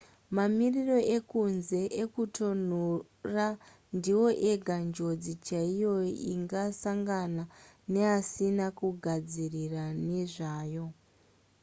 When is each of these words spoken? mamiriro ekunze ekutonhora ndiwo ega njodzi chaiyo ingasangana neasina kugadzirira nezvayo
mamiriro 0.35 0.97
ekunze 1.15 1.81
ekutonhora 2.01 3.47
ndiwo 3.95 4.27
ega 4.51 4.75
njodzi 4.85 5.33
chaiyo 5.45 5.93
ingasangana 6.33 7.43
neasina 7.93 8.65
kugadzirira 8.77 9.83
nezvayo 10.07 10.85